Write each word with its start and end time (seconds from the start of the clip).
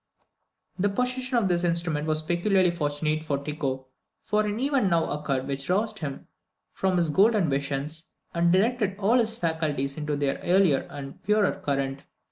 The 0.79 0.89
possession 0.89 1.37
of 1.37 1.47
this 1.47 1.63
instrument 1.63 2.07
was 2.07 2.23
peculiarly 2.23 2.71
fortunate 2.71 3.23
for 3.23 3.37
Tycho, 3.37 3.85
for 4.23 4.43
an 4.47 4.59
event 4.59 4.89
now 4.89 5.05
occurred 5.05 5.45
which 5.45 5.69
roused 5.69 5.99
him 5.99 6.25
from 6.73 6.97
his 6.97 7.11
golden 7.11 7.51
visions, 7.51 8.07
and 8.33 8.51
directed 8.51 8.95
all 8.97 9.19
his 9.19 9.37
faculties 9.37 9.97
into 9.97 10.15
their 10.15 10.39
earlier 10.43 10.87
and 10.89 11.21
purer 11.21 11.51
current. 11.51 12.01